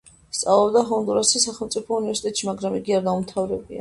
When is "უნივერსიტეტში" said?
2.01-2.49